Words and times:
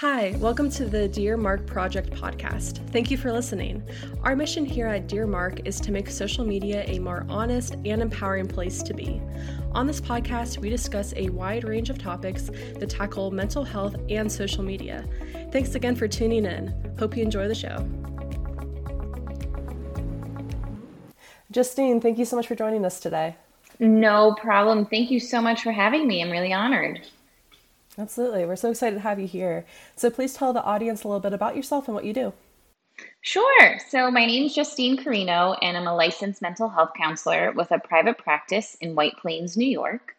Hi, 0.00 0.34
welcome 0.38 0.70
to 0.70 0.86
the 0.86 1.08
Dear 1.08 1.36
Mark 1.36 1.66
Project 1.66 2.08
podcast. 2.12 2.78
Thank 2.88 3.10
you 3.10 3.18
for 3.18 3.30
listening. 3.30 3.82
Our 4.22 4.34
mission 4.34 4.64
here 4.64 4.86
at 4.86 5.08
Dear 5.08 5.26
Mark 5.26 5.60
is 5.66 5.78
to 5.80 5.92
make 5.92 6.08
social 6.08 6.42
media 6.42 6.84
a 6.86 6.98
more 6.98 7.26
honest 7.28 7.74
and 7.84 8.00
empowering 8.00 8.48
place 8.48 8.82
to 8.84 8.94
be. 8.94 9.20
On 9.72 9.86
this 9.86 10.00
podcast, 10.00 10.56
we 10.56 10.70
discuss 10.70 11.12
a 11.16 11.28
wide 11.28 11.64
range 11.64 11.90
of 11.90 11.98
topics 11.98 12.44
that 12.78 12.88
tackle 12.88 13.30
mental 13.30 13.62
health 13.62 13.94
and 14.08 14.32
social 14.32 14.64
media. 14.64 15.04
Thanks 15.52 15.74
again 15.74 15.94
for 15.94 16.08
tuning 16.08 16.46
in. 16.46 16.72
Hope 16.98 17.14
you 17.14 17.22
enjoy 17.22 17.46
the 17.46 17.54
show. 17.54 17.86
Justine, 21.50 22.00
thank 22.00 22.16
you 22.16 22.24
so 22.24 22.36
much 22.36 22.46
for 22.46 22.54
joining 22.54 22.86
us 22.86 23.00
today. 23.00 23.36
No 23.78 24.34
problem. 24.40 24.86
Thank 24.86 25.10
you 25.10 25.20
so 25.20 25.42
much 25.42 25.62
for 25.62 25.72
having 25.72 26.08
me. 26.08 26.22
I'm 26.22 26.30
really 26.30 26.54
honored. 26.54 27.06
Absolutely. 28.00 28.46
We're 28.46 28.56
so 28.56 28.70
excited 28.70 28.96
to 28.96 29.02
have 29.02 29.20
you 29.20 29.26
here. 29.26 29.66
So 29.94 30.10
please 30.10 30.32
tell 30.32 30.54
the 30.54 30.64
audience 30.64 31.04
a 31.04 31.08
little 31.08 31.20
bit 31.20 31.34
about 31.34 31.54
yourself 31.54 31.86
and 31.86 31.94
what 31.94 32.04
you 32.04 32.14
do. 32.14 32.32
Sure. 33.20 33.78
So 33.90 34.10
my 34.10 34.24
name 34.24 34.46
is 34.46 34.54
Justine 34.54 34.96
Carino, 34.96 35.54
and 35.60 35.76
I'm 35.76 35.86
a 35.86 35.94
licensed 35.94 36.40
mental 36.40 36.70
health 36.70 36.92
counselor 36.96 37.52
with 37.52 37.70
a 37.70 37.78
private 37.78 38.16
practice 38.16 38.76
in 38.80 38.94
White 38.94 39.18
Plains, 39.18 39.56
New 39.56 39.68
York. 39.68 40.16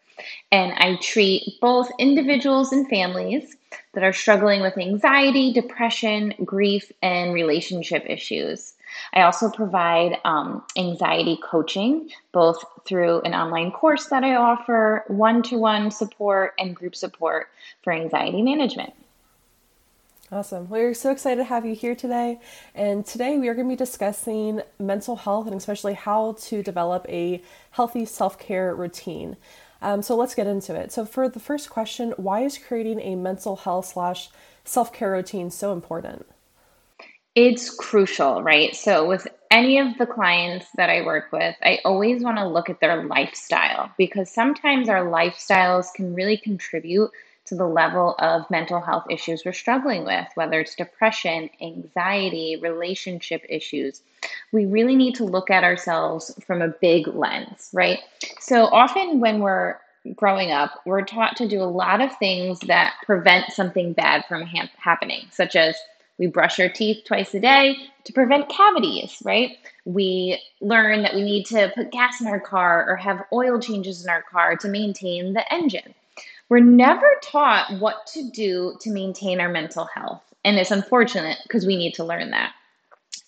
And 0.51 0.73
I 0.73 0.97
treat 1.01 1.59
both 1.59 1.89
individuals 1.97 2.71
and 2.71 2.87
families 2.87 3.55
that 3.93 4.03
are 4.03 4.13
struggling 4.13 4.61
with 4.61 4.77
anxiety, 4.77 5.51
depression, 5.51 6.35
grief, 6.45 6.91
and 7.01 7.33
relationship 7.33 8.03
issues. 8.07 8.75
I 9.13 9.21
also 9.21 9.49
provide 9.49 10.17
um, 10.25 10.63
anxiety 10.77 11.39
coaching, 11.43 12.09
both 12.31 12.63
through 12.85 13.21
an 13.21 13.33
online 13.33 13.71
course 13.71 14.07
that 14.07 14.23
I 14.23 14.35
offer, 14.35 15.03
one 15.07 15.43
to 15.43 15.57
one 15.57 15.91
support, 15.91 16.53
and 16.57 16.75
group 16.75 16.95
support 16.95 17.47
for 17.83 17.93
anxiety 17.93 18.41
management. 18.41 18.93
Awesome. 20.33 20.69
We're 20.69 20.93
so 20.93 21.11
excited 21.11 21.37
to 21.37 21.43
have 21.43 21.65
you 21.65 21.75
here 21.75 21.93
today. 21.93 22.39
And 22.73 23.05
today 23.05 23.37
we 23.37 23.49
are 23.49 23.53
going 23.53 23.67
to 23.67 23.73
be 23.73 23.75
discussing 23.75 24.61
mental 24.79 25.17
health 25.17 25.45
and 25.45 25.55
especially 25.55 25.93
how 25.93 26.37
to 26.43 26.63
develop 26.63 27.05
a 27.09 27.43
healthy 27.71 28.05
self 28.05 28.39
care 28.39 28.73
routine. 28.73 29.35
Um, 29.81 30.01
so 30.01 30.15
let's 30.15 30.33
get 30.33 30.47
into 30.47 30.73
it. 30.73 30.93
So, 30.93 31.05
for 31.05 31.27
the 31.27 31.39
first 31.39 31.69
question, 31.69 32.13
why 32.15 32.41
is 32.41 32.57
creating 32.57 33.01
a 33.01 33.15
mental 33.15 33.57
health 33.57 33.87
slash 33.87 34.29
self 34.63 34.93
care 34.93 35.11
routine 35.11 35.51
so 35.51 35.73
important? 35.73 36.25
It's 37.35 37.69
crucial, 37.69 38.43
right? 38.43 38.75
So, 38.75 39.07
with 39.07 39.25
any 39.49 39.79
of 39.79 39.97
the 39.97 40.05
clients 40.05 40.65
that 40.75 40.89
I 40.89 41.05
work 41.05 41.31
with, 41.31 41.55
I 41.63 41.79
always 41.85 42.21
want 42.21 42.37
to 42.37 42.47
look 42.47 42.69
at 42.69 42.81
their 42.81 43.05
lifestyle 43.05 43.89
because 43.97 44.29
sometimes 44.29 44.89
our 44.89 45.05
lifestyles 45.05 45.93
can 45.93 46.13
really 46.13 46.35
contribute 46.35 47.09
to 47.45 47.55
the 47.55 47.67
level 47.67 48.15
of 48.19 48.49
mental 48.51 48.81
health 48.81 49.05
issues 49.09 49.43
we're 49.45 49.53
struggling 49.53 50.03
with, 50.03 50.27
whether 50.35 50.59
it's 50.59 50.75
depression, 50.75 51.49
anxiety, 51.61 52.57
relationship 52.61 53.45
issues. 53.47 54.01
We 54.51 54.65
really 54.65 54.97
need 54.97 55.15
to 55.15 55.23
look 55.23 55.49
at 55.49 55.63
ourselves 55.63 56.33
from 56.45 56.61
a 56.61 56.67
big 56.67 57.07
lens, 57.07 57.69
right? 57.71 57.99
So, 58.41 58.65
often 58.65 59.21
when 59.21 59.39
we're 59.39 59.77
growing 60.17 60.51
up, 60.51 60.81
we're 60.85 61.05
taught 61.05 61.37
to 61.37 61.47
do 61.47 61.61
a 61.61 61.63
lot 61.63 62.01
of 62.01 62.13
things 62.17 62.59
that 62.61 62.95
prevent 63.05 63.53
something 63.53 63.93
bad 63.93 64.25
from 64.27 64.43
ha- 64.43 64.69
happening, 64.77 65.27
such 65.31 65.55
as 65.55 65.77
we 66.21 66.27
brush 66.27 66.59
our 66.59 66.69
teeth 66.69 67.03
twice 67.03 67.33
a 67.33 67.39
day 67.39 67.75
to 68.03 68.13
prevent 68.13 68.47
cavities, 68.47 69.17
right? 69.25 69.57
We 69.85 70.39
learn 70.61 71.01
that 71.01 71.15
we 71.15 71.23
need 71.23 71.47
to 71.47 71.71
put 71.73 71.91
gas 71.91 72.21
in 72.21 72.27
our 72.27 72.39
car 72.39 72.87
or 72.87 72.95
have 72.95 73.25
oil 73.33 73.59
changes 73.59 74.03
in 74.03 74.09
our 74.11 74.21
car 74.21 74.55
to 74.57 74.67
maintain 74.67 75.33
the 75.33 75.51
engine. 75.51 75.95
We're 76.47 76.59
never 76.59 77.09
taught 77.23 77.79
what 77.79 78.05
to 78.13 78.29
do 78.29 78.77
to 78.81 78.91
maintain 78.91 79.41
our 79.41 79.49
mental 79.49 79.85
health. 79.85 80.21
And 80.45 80.57
it's 80.57 80.69
unfortunate 80.69 81.39
because 81.41 81.65
we 81.65 81.75
need 81.75 81.95
to 81.95 82.03
learn 82.03 82.29
that. 82.29 82.53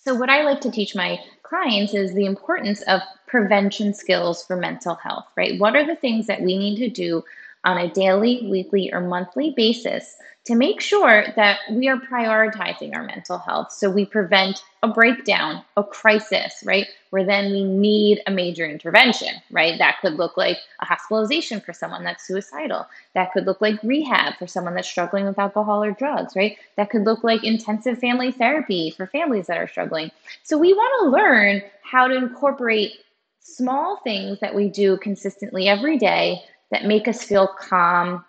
So, 0.04 0.14
what 0.14 0.30
I 0.30 0.42
like 0.42 0.60
to 0.60 0.70
teach 0.70 0.94
my 0.94 1.18
clients 1.42 1.94
is 1.94 2.14
the 2.14 2.26
importance 2.26 2.82
of 2.82 3.00
prevention 3.26 3.92
skills 3.92 4.44
for 4.44 4.54
mental 4.54 4.94
health, 4.94 5.26
right? 5.36 5.58
What 5.58 5.74
are 5.74 5.84
the 5.84 5.96
things 5.96 6.28
that 6.28 6.42
we 6.42 6.56
need 6.56 6.76
to 6.76 6.88
do 6.88 7.24
on 7.64 7.76
a 7.76 7.90
daily, 7.90 8.46
weekly, 8.48 8.92
or 8.92 9.00
monthly 9.00 9.50
basis 9.50 10.16
to 10.44 10.54
make 10.54 10.80
sure 10.80 11.24
that 11.36 11.60
we 11.70 11.88
are 11.88 11.96
prioritizing 11.96 12.94
our 12.94 13.02
mental 13.02 13.38
health 13.38 13.72
so 13.72 13.88
we 13.88 14.04
prevent 14.04 14.62
a 14.82 14.88
breakdown, 14.88 15.62
a 15.78 15.82
crisis, 15.82 16.62
right? 16.66 16.86
Where 17.08 17.24
then 17.24 17.50
we 17.50 17.64
need 17.64 18.20
a 18.26 18.30
major 18.30 18.66
intervention, 18.66 19.28
right? 19.50 19.78
That 19.78 19.96
could 20.02 20.14
look 20.14 20.36
like 20.36 20.58
a 20.80 20.84
hospitalization 20.84 21.60
for 21.60 21.72
someone 21.72 22.04
that's 22.04 22.26
suicidal. 22.26 22.86
That 23.14 23.32
could 23.32 23.46
look 23.46 23.62
like 23.62 23.82
rehab 23.82 24.36
for 24.38 24.46
someone 24.46 24.74
that's 24.74 24.88
struggling 24.88 25.24
with 25.24 25.38
alcohol 25.38 25.82
or 25.82 25.92
drugs, 25.92 26.36
right? 26.36 26.58
That 26.76 26.90
could 26.90 27.04
look 27.04 27.24
like 27.24 27.42
intensive 27.42 27.98
family 27.98 28.30
therapy 28.30 28.90
for 28.90 29.06
families 29.06 29.46
that 29.46 29.56
are 29.56 29.68
struggling. 29.68 30.10
So 30.42 30.58
we 30.58 30.74
want 30.74 31.04
to 31.04 31.16
learn 31.16 31.62
how 31.82 32.06
to 32.06 32.14
incorporate 32.14 32.92
small 33.40 34.00
things 34.04 34.40
that 34.40 34.54
we 34.54 34.68
do 34.68 34.98
consistently 34.98 35.68
every 35.68 35.96
day 35.96 36.42
that 36.70 36.84
make 36.84 37.08
us 37.08 37.22
feel 37.22 37.46
calm, 37.46 38.24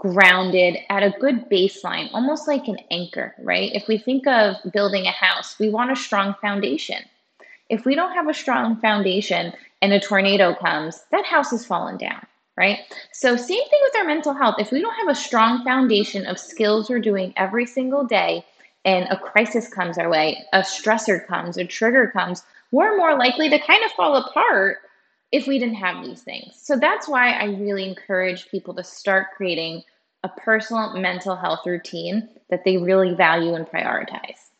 grounded 0.00 0.78
at 0.88 1.02
a 1.02 1.14
good 1.20 1.48
baseline, 1.50 2.08
almost 2.14 2.48
like 2.48 2.66
an 2.68 2.78
anchor, 2.90 3.34
right? 3.38 3.70
If 3.74 3.86
we 3.86 3.98
think 3.98 4.26
of 4.26 4.56
building 4.72 5.04
a 5.04 5.12
house, 5.12 5.58
we 5.58 5.68
want 5.68 5.92
a 5.92 5.96
strong 5.96 6.34
foundation. 6.40 7.04
If 7.68 7.84
we 7.84 7.94
don't 7.94 8.14
have 8.14 8.26
a 8.26 8.34
strong 8.34 8.76
foundation 8.80 9.52
and 9.82 9.92
a 9.92 10.00
tornado 10.00 10.54
comes, 10.54 11.04
that 11.12 11.26
house 11.26 11.52
is 11.52 11.66
fallen 11.66 11.98
down, 11.98 12.26
right? 12.56 12.78
So, 13.12 13.36
same 13.36 13.68
thing 13.68 13.80
with 13.82 13.96
our 13.96 14.04
mental 14.04 14.32
health. 14.32 14.56
If 14.58 14.72
we 14.72 14.80
don't 14.80 14.94
have 14.94 15.08
a 15.08 15.14
strong 15.14 15.62
foundation 15.64 16.26
of 16.26 16.38
skills 16.38 16.88
we're 16.88 16.98
doing 16.98 17.34
every 17.36 17.66
single 17.66 18.04
day, 18.04 18.44
and 18.86 19.06
a 19.10 19.18
crisis 19.18 19.68
comes 19.68 19.98
our 19.98 20.08
way, 20.08 20.42
a 20.54 20.60
stressor 20.60 21.26
comes, 21.26 21.58
a 21.58 21.64
trigger 21.66 22.08
comes, 22.08 22.42
we're 22.72 22.96
more 22.96 23.18
likely 23.18 23.50
to 23.50 23.58
kind 23.58 23.84
of 23.84 23.90
fall 23.92 24.16
apart 24.16 24.78
if 25.30 25.46
we 25.46 25.58
didn't 25.58 25.74
have 25.74 26.02
these 26.02 26.22
things. 26.22 26.54
So 26.56 26.76
that's 26.76 27.06
why 27.06 27.32
I 27.32 27.44
really 27.44 27.86
encourage 27.86 28.48
people 28.48 28.72
to 28.74 28.82
start 28.82 29.28
creating 29.36 29.82
a 30.22 30.28
personal 30.28 30.96
mental 30.96 31.36
health 31.36 31.60
routine 31.66 32.28
that 32.50 32.64
they 32.64 32.76
really 32.76 33.14
value 33.14 33.54
and 33.54 33.66
prioritize. 33.66 34.50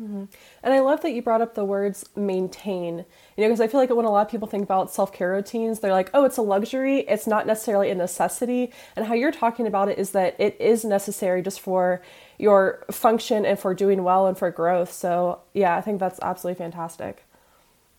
Mm-hmm. 0.00 0.24
And 0.64 0.74
I 0.74 0.80
love 0.80 1.02
that 1.02 1.12
you 1.12 1.22
brought 1.22 1.40
up 1.40 1.54
the 1.54 1.64
words 1.64 2.04
maintain, 2.16 2.98
you 3.36 3.44
know, 3.44 3.46
because 3.46 3.60
I 3.60 3.68
feel 3.68 3.78
like 3.78 3.90
when 3.90 4.04
a 4.04 4.10
lot 4.10 4.26
of 4.26 4.30
people 4.30 4.48
think 4.48 4.64
about 4.64 4.92
self 4.92 5.12
care 5.12 5.30
routines, 5.30 5.78
they're 5.78 5.92
like, 5.92 6.10
oh, 6.14 6.24
it's 6.24 6.36
a 6.36 6.42
luxury, 6.42 7.00
it's 7.00 7.28
not 7.28 7.46
necessarily 7.46 7.90
a 7.90 7.94
necessity. 7.94 8.72
And 8.96 9.06
how 9.06 9.14
you're 9.14 9.30
talking 9.30 9.68
about 9.68 9.88
it 9.88 9.98
is 9.98 10.10
that 10.10 10.34
it 10.40 10.56
is 10.60 10.84
necessary 10.84 11.42
just 11.42 11.60
for 11.60 12.02
your 12.38 12.84
function 12.90 13.46
and 13.46 13.56
for 13.56 13.72
doing 13.72 14.02
well 14.02 14.26
and 14.26 14.36
for 14.36 14.50
growth. 14.50 14.92
So, 14.92 15.40
yeah, 15.52 15.76
I 15.76 15.80
think 15.80 16.00
that's 16.00 16.18
absolutely 16.22 16.58
fantastic. 16.58 17.24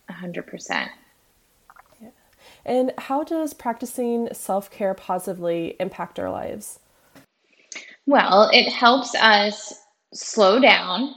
100%. 0.10 0.90
Yeah. 2.02 2.10
And 2.66 2.92
how 2.98 3.24
does 3.24 3.54
practicing 3.54 4.28
self 4.34 4.70
care 4.70 4.94
positively 4.94 5.78
impact 5.80 6.20
our 6.20 6.30
lives? 6.30 6.80
Well, 8.06 8.50
it 8.54 8.70
helps 8.72 9.16
us 9.16 9.74
slow 10.14 10.60
down 10.60 11.14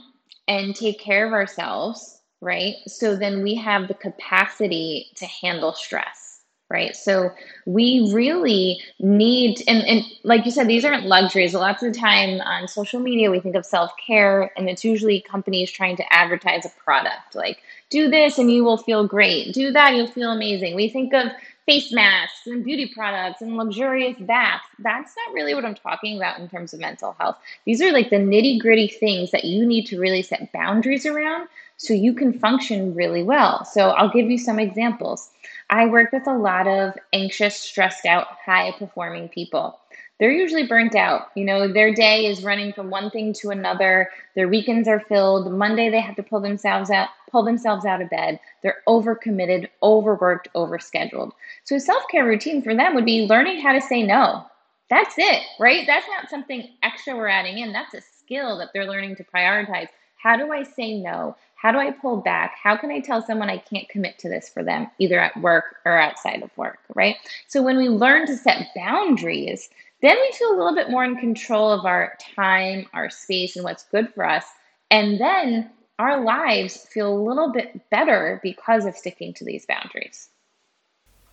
and 0.47 0.75
take 0.75 0.99
care 0.99 1.27
of 1.27 1.33
ourselves, 1.33 2.21
right? 2.41 2.75
So 2.87 3.15
then 3.15 3.43
we 3.43 3.55
have 3.55 3.87
the 3.87 3.93
capacity 3.93 5.11
to 5.17 5.25
handle 5.27 5.73
stress, 5.73 6.41
right? 6.69 6.95
So 6.95 7.29
we 7.67 8.09
really 8.11 8.81
need, 8.99 9.61
and, 9.67 9.83
and 9.83 10.03
like 10.23 10.45
you 10.45 10.51
said, 10.51 10.67
these 10.67 10.83
aren't 10.83 11.05
luxuries. 11.05 11.53
Lots 11.53 11.83
of 11.83 11.93
the 11.93 11.99
time 11.99 12.41
on 12.41 12.67
social 12.67 12.99
media, 12.99 13.29
we 13.29 13.39
think 13.39 13.55
of 13.55 13.65
self 13.65 13.91
care, 14.03 14.51
and 14.57 14.67
it's 14.67 14.83
usually 14.83 15.21
companies 15.21 15.69
trying 15.69 15.95
to 15.97 16.13
advertise 16.13 16.65
a 16.65 16.69
product 16.83 17.35
like, 17.35 17.59
do 17.91 18.09
this 18.09 18.37
and 18.39 18.51
you 18.51 18.63
will 18.63 18.77
feel 18.77 19.07
great. 19.07 19.53
Do 19.53 19.71
that, 19.71 19.95
you'll 19.95 20.07
feel 20.07 20.31
amazing. 20.31 20.75
We 20.75 20.89
think 20.89 21.13
of 21.13 21.27
face 21.69 21.91
masks 21.91 22.47
and 22.47 22.63
beauty 22.63 22.87
products 22.87 23.43
and 23.43 23.55
luxurious 23.55 24.17
baths. 24.21 24.65
That's 24.79 25.13
not 25.15 25.35
really 25.35 25.53
what 25.53 25.65
I'm 25.65 25.75
talking 25.75 26.17
about 26.17 26.39
in 26.39 26.49
terms 26.49 26.73
of 26.73 26.79
mental 26.79 27.15
health. 27.19 27.37
These 27.65 27.79
are 27.79 27.91
like 27.91 28.09
the 28.09 28.15
nitty 28.15 28.59
gritty 28.59 28.87
things 28.87 29.29
that 29.29 29.45
you 29.45 29.67
need 29.67 29.85
to 29.85 29.99
really 29.99 30.23
set 30.23 30.51
boundaries 30.51 31.05
around 31.05 31.47
so 31.77 31.93
you 31.93 32.11
can 32.11 32.33
function 32.33 32.95
really 32.95 33.21
well. 33.21 33.65
So 33.65 33.91
I'll 33.91 34.09
give 34.09 34.31
you 34.31 34.39
some 34.39 34.57
examples. 34.57 35.29
I 35.69 35.85
work 35.85 36.11
with 36.11 36.25
a 36.25 36.35
lot 36.35 36.67
of 36.67 36.95
anxious, 37.13 37.55
stressed 37.55 38.07
out, 38.07 38.25
high 38.43 38.71
performing 38.71 39.29
people 39.29 39.79
they're 40.19 40.31
usually 40.31 40.67
burnt 40.67 40.95
out. 40.95 41.27
You 41.35 41.45
know, 41.45 41.71
their 41.71 41.93
day 41.93 42.25
is 42.25 42.43
running 42.43 42.73
from 42.73 42.89
one 42.89 43.09
thing 43.09 43.33
to 43.33 43.49
another. 43.49 44.09
Their 44.35 44.49
weekends 44.49 44.87
are 44.87 44.99
filled. 44.99 45.51
Monday 45.51 45.89
they 45.89 46.01
have 46.01 46.15
to 46.17 46.23
pull 46.23 46.41
themselves 46.41 46.89
out, 46.89 47.09
pull 47.31 47.43
themselves 47.43 47.85
out 47.85 48.01
of 48.01 48.09
bed. 48.09 48.39
They're 48.61 48.81
overcommitted, 48.87 49.69
overworked, 49.81 50.49
overscheduled. 50.55 51.31
So 51.63 51.75
a 51.75 51.79
self-care 51.79 52.25
routine 52.25 52.61
for 52.61 52.75
them 52.75 52.95
would 52.95 53.05
be 53.05 53.27
learning 53.27 53.61
how 53.61 53.73
to 53.73 53.81
say 53.81 54.03
no. 54.03 54.45
That's 54.89 55.15
it, 55.17 55.43
right? 55.59 55.85
That's 55.87 56.07
not 56.07 56.29
something 56.29 56.67
extra 56.83 57.15
we're 57.15 57.27
adding 57.27 57.59
in. 57.59 57.71
That's 57.71 57.93
a 57.93 58.01
skill 58.01 58.57
that 58.57 58.69
they're 58.73 58.87
learning 58.87 59.15
to 59.17 59.23
prioritize. 59.23 59.87
How 60.17 60.35
do 60.35 60.51
I 60.51 60.63
say 60.63 60.99
no? 60.99 61.37
How 61.55 61.71
do 61.71 61.77
I 61.77 61.91
pull 61.91 62.17
back? 62.17 62.55
How 62.61 62.75
can 62.75 62.89
I 62.89 62.99
tell 62.99 63.21
someone 63.21 63.49
I 63.49 63.57
can't 63.57 63.87
commit 63.87 64.17
to 64.19 64.29
this 64.29 64.49
for 64.49 64.63
them, 64.63 64.87
either 64.97 65.19
at 65.19 65.35
work 65.41 65.77
or 65.85 65.97
outside 65.97 66.41
of 66.41 66.57
work, 66.57 66.79
right? 66.95 67.17
So 67.47 67.61
when 67.61 67.77
we 67.77 67.89
learn 67.89 68.27
to 68.27 68.35
set 68.35 68.69
boundaries, 68.75 69.69
then 70.01 70.17
we 70.17 70.31
feel 70.31 70.51
a 70.51 70.57
little 70.57 70.75
bit 70.75 70.89
more 70.89 71.03
in 71.03 71.15
control 71.17 71.71
of 71.71 71.85
our 71.85 72.17
time, 72.35 72.87
our 72.93 73.09
space, 73.09 73.55
and 73.55 73.63
what's 73.63 73.83
good 73.83 74.13
for 74.13 74.25
us. 74.25 74.45
And 74.91 75.19
then 75.19 75.69
our 75.99 76.23
lives 76.23 76.87
feel 76.91 77.13
a 77.13 77.21
little 77.21 77.51
bit 77.51 77.89
better 77.89 78.39
because 78.41 78.85
of 78.85 78.95
sticking 78.95 79.33
to 79.35 79.45
these 79.45 79.65
boundaries. 79.65 80.29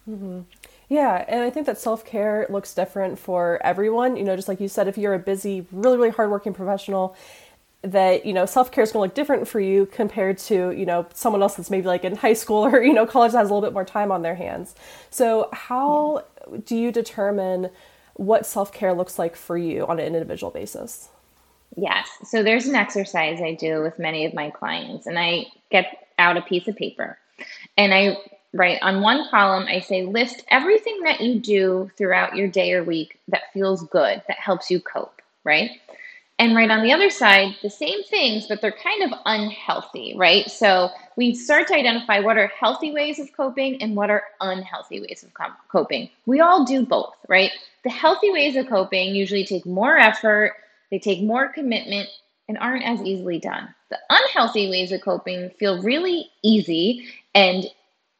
Mm-hmm. 0.09 0.41
Yeah, 0.89 1.25
and 1.27 1.43
I 1.43 1.51
think 1.51 1.67
that 1.67 1.79
self 1.79 2.05
care 2.05 2.47
looks 2.49 2.75
different 2.75 3.19
for 3.19 3.61
everyone. 3.63 4.17
You 4.17 4.25
know, 4.25 4.37
just 4.37 4.49
like 4.49 4.61
you 4.61 4.69
said, 4.69 4.87
if 4.89 4.99
you're 4.99 5.15
a 5.15 5.19
busy, 5.19 5.67
really, 5.73 5.97
really 5.97 6.11
hardworking 6.11 6.53
professional, 6.53 7.17
that 7.83 8.25
you 8.25 8.33
know 8.33 8.47
self 8.47 8.71
care 8.71 8.85
is 8.85 8.93
going 8.93 9.03
to 9.03 9.07
look 9.09 9.15
different 9.15 9.49
for 9.49 9.61
you 9.61 9.87
compared 9.87 10.39
to 10.39 10.71
you 10.73 10.87
know 10.87 11.07
someone 11.13 11.43
else 11.43 11.55
that's 11.55 11.71
maybe 11.71 11.87
like 11.87 12.05
in 12.05 12.17
high 12.17 12.33
school 12.33 12.65
or 12.65 12.83
you 12.85 12.93
know 12.93 13.07
college 13.07 13.33
that 13.33 13.39
has 13.39 13.51
a 13.51 13.55
little 13.55 13.67
bit 13.67 13.73
more 13.73 13.85
time 13.85 14.13
on 14.13 14.23
their 14.23 14.37
hands. 14.37 14.75
So 15.11 15.49
how 15.53 16.25
yeah. 16.51 16.59
do 16.65 16.77
you 16.77 16.93
determine 16.93 17.71
what 18.17 18.47
self 18.47 18.73
care 18.73 18.93
looks 18.93 19.19
like 19.19 19.37
for 19.37 19.57
you 19.57 19.87
on 19.87 19.99
an 19.99 20.07
individual 20.07 20.51
basis? 20.51 21.09
Yes. 21.77 22.09
So 22.25 22.43
there's 22.43 22.67
an 22.67 22.75
exercise 22.75 23.41
I 23.41 23.55
do 23.55 23.83
with 23.83 23.99
many 23.99 24.25
of 24.25 24.35
my 24.35 24.51
clients, 24.51 25.07
and 25.07 25.19
I 25.19 25.47
get 25.71 26.09
out 26.19 26.37
a 26.37 26.43
piece 26.43 26.67
of 26.69 26.77
paper 26.77 27.19
and 27.77 27.93
I 27.93 28.17
write 28.53 28.81
On 28.83 29.01
one 29.01 29.29
column, 29.29 29.67
I 29.69 29.81
say 29.81 30.05
list 30.05 30.45
everything 30.49 31.03
that 31.03 31.21
you 31.21 31.39
do 31.39 31.91
throughout 31.97 32.37
your 32.37 32.49
day 32.49 32.73
or 32.73 32.85
week 32.85 33.19
that 33.29 33.53
feels 33.53 33.83
good, 33.85 34.23
that 34.29 34.39
helps 34.39 34.71
you 34.71 34.81
cope, 34.81 35.21
right? 35.45 35.71
And 36.39 36.55
right 36.55 36.71
on 36.71 36.83
the 36.83 36.93
other 36.93 37.09
side, 37.09 37.57
the 37.63 37.71
same 37.71 38.03
things, 38.05 38.47
but 38.47 38.61
they're 38.61 38.71
kind 38.71 39.03
of 39.03 39.19
unhealthy, 39.25 40.15
right? 40.17 40.51
So 40.51 40.91
we 41.17 41.35
start 41.35 41.67
to 41.69 41.75
identify 41.75 42.21
what 42.21 42.37
are 42.37 42.49
healthy 42.49 42.93
ways 42.93 43.19
of 43.19 43.33
coping 43.35 43.81
and 43.81 43.97
what 43.97 44.11
are 44.11 44.23
unhealthy 44.43 45.01
ways 45.01 45.25
of 45.25 45.31
coping. 45.69 46.11
We 46.27 46.41
all 46.41 46.67
do 46.67 46.85
both, 46.85 47.17
right? 47.29 47.53
The 47.85 47.91
healthy 47.91 48.31
ways 48.31 48.55
of 48.57 48.69
coping 48.69 49.15
usually 49.15 49.47
take 49.47 49.65
more 49.65 49.97
effort, 49.97 50.53
they 50.91 50.99
take 50.99 51.23
more 51.23 51.49
commitment, 51.49 52.09
and 52.49 52.59
aren't 52.59 52.85
as 52.85 53.03
easily 53.03 53.39
done. 53.39 53.75
The 53.89 53.99
unhealthy 54.11 54.69
ways 54.69 54.93
of 54.93 55.01
coping 55.01 55.51
feel 55.59 55.83
really 55.83 56.31
easy 56.43 57.09
and 57.35 57.65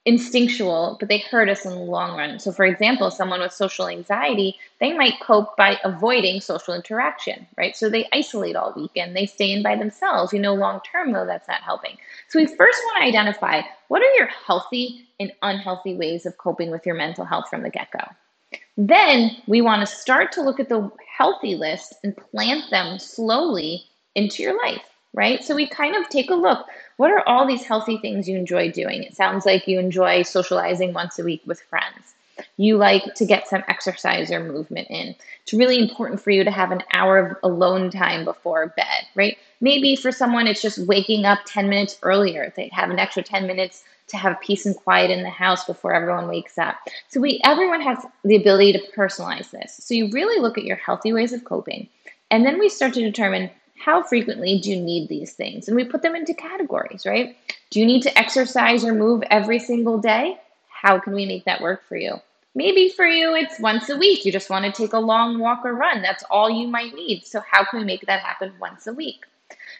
instinctual, 0.07 0.97
but 1.01 1.09
they 1.09 1.19
hurt 1.19 1.49
us 1.49 1.67
in 1.67 1.73
the 1.73 1.79
long 1.79 2.17
run. 2.17 2.39
So, 2.39 2.53
for 2.53 2.65
example, 2.65 3.11
someone 3.11 3.41
with 3.41 3.53
social 3.53 3.89
anxiety, 3.89 4.57
they 4.79 4.93
might 4.93 5.21
cope 5.21 5.57
by 5.57 5.79
avoiding 5.85 6.41
social 6.41 6.75
interaction, 6.75 7.47
right? 7.59 7.77
So 7.77 7.91
they 7.91 8.09
isolate 8.13 8.55
all 8.55 8.73
weekend, 8.77 9.17
they 9.17 9.27
stay 9.27 9.51
in 9.51 9.65
by 9.65 9.75
themselves. 9.75 10.33
You 10.33 10.39
know, 10.39 10.55
long 10.55 10.81
term, 10.91 11.13
though, 11.13 11.27
that's 11.27 11.49
not 11.49 11.61
helping. 11.63 11.97
So, 12.29 12.39
we 12.39 12.47
first 12.47 12.81
want 12.85 13.03
to 13.03 13.09
identify 13.09 13.63
what 13.89 14.01
are 14.01 14.15
your 14.17 14.29
healthy 14.29 15.09
and 15.19 15.33
unhealthy 15.43 15.97
ways 15.97 16.25
of 16.25 16.39
coping 16.39 16.71
with 16.71 16.87
your 16.87 16.95
mental 16.95 17.25
health 17.25 17.49
from 17.51 17.63
the 17.63 17.71
get 17.71 17.89
go. 17.91 18.59
Then 18.77 19.37
we 19.49 19.61
want 19.61 19.81
to 19.81 19.87
start 19.87 20.31
to 20.33 20.43
look 20.43 20.61
at 20.61 20.69
the 20.69 20.91
healthy 21.17 21.57
list 21.57 21.95
and 22.05 22.17
plant 22.17 22.71
them 22.71 22.99
slowly 22.99 23.85
into 24.15 24.43
your 24.43 24.57
life 24.57 24.96
right? 25.15 25.43
So 25.43 25.55
we 25.55 25.67
kind 25.67 25.97
of 25.97 26.09
take 26.09 26.31
a 26.31 26.35
look. 26.35 26.67
What 26.97 27.11
are 27.11 27.27
all 27.27 27.47
these 27.47 27.65
healthy 27.65 27.99
things 27.99 28.29
you 28.29 28.37
enjoy 28.37 28.71
doing? 28.71 29.03
It 29.03 29.17
sounds 29.17 29.47
like 29.47 29.67
you 29.67 29.79
enjoy 29.79 30.23
socializing 30.23 30.93
once 30.93 31.19
a 31.19 31.25
week 31.25 31.43
with 31.47 31.61
friends. 31.61 32.15
You 32.59 32.77
like 32.77 33.15
to 33.15 33.25
get 33.25 33.49
some 33.49 33.65
exercise 33.69 34.31
or 34.31 34.41
movement 34.41 34.89
in. 34.91 35.15
It's 35.43 35.55
really 35.55 35.79
important 35.79 36.21
for 36.21 36.31
you 36.31 36.45
to 36.45 36.51
have 36.51 36.71
an 36.71 36.83
hour 36.93 37.19
of 37.19 37.37
alone 37.43 37.91
time 37.91 38.25
before 38.25 38.75
bed, 38.77 39.07
right? 39.15 39.39
Maybe 39.61 39.97
for 39.97 40.13
someone, 40.13 40.47
it's 40.47 40.61
just 40.61 40.87
waking 40.87 41.25
up 41.25 41.39
10 41.47 41.69
minutes 41.69 41.99
earlier. 42.03 42.53
They 42.55 42.69
have 42.73 42.91
an 42.91 42.99
extra 42.99 43.23
10 43.23 43.47
minutes 43.47 43.85
to 44.09 44.17
have 44.17 44.41
peace 44.41 44.67
and 44.67 44.77
quiet 44.77 45.11
in 45.11 45.23
the 45.23 45.31
house 45.31 45.65
before 45.65 45.93
everyone 45.93 46.29
wakes 46.29 46.59
up. 46.59 46.77
So 47.09 47.21
we 47.21 47.41
everyone 47.45 47.81
has 47.81 48.05
the 48.25 48.37
ability 48.37 48.73
to 48.75 48.83
personalize 48.97 49.51
this. 49.51 49.77
So 49.83 49.95
you 49.95 50.11
really 50.11 50.41
look 50.41 50.59
at 50.59 50.65
your 50.65 50.77
healthy 50.77 51.13
ways 51.13 51.33
of 51.33 51.45
coping. 51.45 51.89
And 52.31 52.45
then 52.45 52.59
we 52.59 52.69
start 52.69 52.95
to 52.95 53.01
determine 53.01 53.51
how 53.79 54.03
frequently 54.03 54.59
do 54.59 54.71
you 54.71 54.81
need 54.81 55.09
these 55.09 55.33
things? 55.33 55.69
And 55.69 55.77
we 55.77 55.85
put 55.85 56.03
them 56.03 56.17
into 56.17 56.35
categories, 56.35 57.07
right? 57.07 57.37
Do 57.71 57.81
you 57.81 57.87
need 57.87 58.03
to 58.03 58.19
exercise 58.19 58.85
or 58.85 58.95
move 58.95 59.23
every 59.31 59.59
single 59.59 59.99
day? 59.99 60.39
How 60.69 60.99
can 60.99 61.15
we 61.15 61.27
make 61.27 61.45
that 61.45 61.61
work 61.61 61.87
for 61.89 61.97
you? 61.97 62.21
Maybe 62.55 62.89
for 62.89 63.07
you, 63.07 63.35
it's 63.35 63.61
once 63.61 63.91
a 63.91 63.99
week. 63.99 64.25
You 64.25 64.33
just 64.33 64.49
want 64.49 64.65
to 64.65 64.73
take 64.73 64.95
a 64.95 64.99
long 64.99 65.39
walk 65.39 65.61
or 65.65 65.75
run. 65.75 66.01
That's 66.01 66.25
all 66.31 66.49
you 66.49 66.67
might 66.67 66.95
need. 66.95 67.27
So, 67.27 67.41
how 67.41 67.65
can 67.65 67.81
we 67.81 67.85
make 67.85 68.07
that 68.07 68.21
happen 68.21 68.55
once 68.59 68.87
a 68.87 68.95
week? 68.95 69.27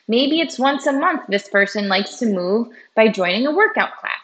Maybe 0.09 0.41
it's 0.41 0.59
once 0.59 0.87
a 0.87 0.93
month. 0.93 1.23
This 1.29 1.49
person 1.49 1.89
likes 1.89 2.19
to 2.19 2.27
move 2.27 2.69
by 2.95 3.09
joining 3.09 3.47
a 3.47 3.51
workout 3.51 3.97
class, 3.97 4.21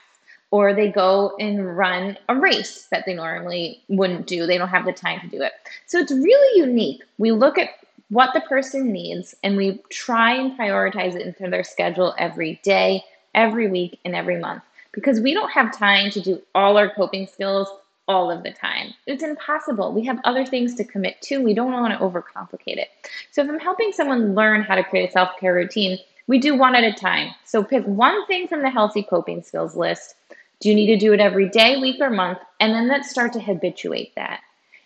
or 0.50 0.74
they 0.74 0.88
go 0.90 1.34
and 1.40 1.78
run 1.78 2.18
a 2.28 2.36
race 2.36 2.88
that 2.90 3.06
they 3.06 3.14
normally 3.14 3.80
wouldn't 3.88 4.26
do. 4.26 4.46
They 4.46 4.58
don't 4.58 4.68
have 4.68 4.84
the 4.84 4.92
time 4.92 5.20
to 5.20 5.28
do 5.28 5.40
it. 5.40 5.52
So, 5.86 5.98
it's 5.98 6.12
really 6.12 6.60
unique. 6.60 7.02
We 7.16 7.32
look 7.32 7.56
at 7.56 7.70
what 8.12 8.34
the 8.34 8.42
person 8.42 8.92
needs 8.92 9.34
and 9.42 9.56
we 9.56 9.80
try 9.88 10.34
and 10.34 10.56
prioritize 10.58 11.14
it 11.14 11.26
into 11.26 11.48
their 11.48 11.64
schedule 11.64 12.14
every 12.18 12.60
day, 12.62 13.02
every 13.34 13.70
week, 13.70 13.98
and 14.04 14.14
every 14.14 14.38
month 14.38 14.62
because 14.92 15.18
we 15.20 15.32
don't 15.32 15.50
have 15.50 15.76
time 15.76 16.10
to 16.10 16.20
do 16.20 16.40
all 16.54 16.76
our 16.76 16.90
coping 16.90 17.26
skills 17.26 17.68
all 18.08 18.30
of 18.30 18.42
the 18.42 18.50
time. 18.50 18.92
It's 19.06 19.22
impossible. 19.22 19.94
We 19.94 20.04
have 20.04 20.20
other 20.24 20.44
things 20.44 20.74
to 20.74 20.84
commit 20.84 21.22
to. 21.22 21.42
We 21.42 21.54
don't 21.54 21.72
want 21.72 21.94
to 21.94 22.04
overcomplicate 22.04 22.76
it. 22.76 22.88
So 23.30 23.42
if 23.42 23.48
I'm 23.48 23.58
helping 23.58 23.92
someone 23.92 24.34
learn 24.34 24.62
how 24.62 24.74
to 24.74 24.84
create 24.84 25.08
a 25.08 25.12
self 25.12 25.30
care 25.40 25.54
routine, 25.54 25.98
we 26.26 26.38
do 26.38 26.54
one 26.54 26.74
at 26.74 26.84
a 26.84 26.92
time. 26.92 27.34
So 27.46 27.64
pick 27.64 27.84
one 27.84 28.26
thing 28.26 28.46
from 28.46 28.60
the 28.60 28.70
healthy 28.70 29.02
coping 29.02 29.42
skills 29.42 29.74
list. 29.74 30.16
Do 30.60 30.68
you 30.68 30.74
need 30.74 30.86
to 30.88 30.98
do 30.98 31.14
it 31.14 31.20
every 31.20 31.48
day, 31.48 31.80
week, 31.80 32.00
or 32.00 32.10
month? 32.10 32.38
And 32.60 32.74
then 32.74 32.88
let's 32.88 33.10
start 33.10 33.32
to 33.32 33.40
habituate 33.40 34.14
that. 34.16 34.40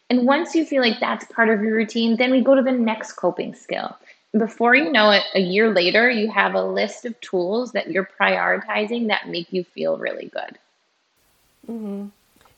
And 0.08 0.26
once 0.26 0.54
you 0.54 0.64
feel 0.64 0.82
like 0.82 1.00
that's 1.00 1.24
part 1.26 1.48
of 1.48 1.62
your 1.62 1.74
routine, 1.74 2.16
then 2.16 2.30
we 2.30 2.40
go 2.40 2.54
to 2.54 2.62
the 2.62 2.72
next 2.72 3.12
coping 3.12 3.54
skill. 3.54 3.96
Before 4.36 4.74
you 4.74 4.92
know 4.92 5.10
it, 5.10 5.22
a 5.34 5.40
year 5.40 5.72
later, 5.72 6.10
you 6.10 6.30
have 6.30 6.54
a 6.54 6.62
list 6.62 7.04
of 7.04 7.18
tools 7.20 7.72
that 7.72 7.90
you're 7.90 8.08
prioritizing 8.20 9.08
that 9.08 9.28
make 9.28 9.52
you 9.52 9.64
feel 9.64 9.98
really 9.98 10.26
good. 10.26 10.58
Mm-hmm. 11.68 12.06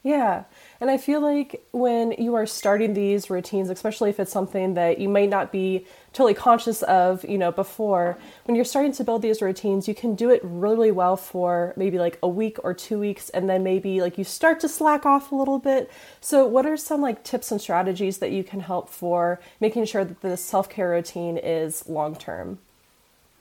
Yeah. 0.02 0.44
And 0.80 0.90
I 0.90 0.96
feel 0.96 1.20
like 1.20 1.62
when 1.72 2.12
you 2.12 2.34
are 2.34 2.46
starting 2.46 2.94
these 2.94 3.30
routines, 3.30 3.70
especially 3.70 4.10
if 4.10 4.20
it's 4.20 4.32
something 4.32 4.74
that 4.74 4.98
you 4.98 5.08
might 5.08 5.28
not 5.28 5.52
be 5.52 5.86
totally 6.12 6.34
conscious 6.34 6.82
of, 6.82 7.24
you 7.24 7.38
know, 7.38 7.52
before, 7.52 8.18
when 8.44 8.54
you're 8.54 8.64
starting 8.64 8.92
to 8.92 9.04
build 9.04 9.22
these 9.22 9.42
routines, 9.42 9.86
you 9.86 9.94
can 9.94 10.14
do 10.14 10.30
it 10.30 10.40
really 10.42 10.90
well 10.90 11.16
for 11.16 11.72
maybe 11.76 11.98
like 11.98 12.18
a 12.22 12.28
week 12.28 12.58
or 12.64 12.74
two 12.74 12.98
weeks 12.98 13.28
and 13.30 13.48
then 13.48 13.62
maybe 13.62 14.00
like 14.00 14.18
you 14.18 14.24
start 14.24 14.60
to 14.60 14.68
slack 14.68 15.06
off 15.06 15.32
a 15.32 15.34
little 15.34 15.58
bit. 15.58 15.90
So 16.20 16.46
what 16.46 16.66
are 16.66 16.76
some 16.76 17.00
like 17.00 17.24
tips 17.24 17.52
and 17.52 17.60
strategies 17.60 18.18
that 18.18 18.30
you 18.30 18.42
can 18.42 18.60
help 18.60 18.88
for 18.88 19.40
making 19.60 19.84
sure 19.84 20.04
that 20.04 20.20
the 20.20 20.36
self-care 20.36 20.90
routine 20.90 21.36
is 21.36 21.88
long 21.88 22.16
term? 22.16 22.58